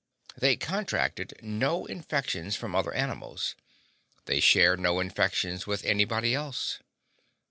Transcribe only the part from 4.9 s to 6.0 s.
infections with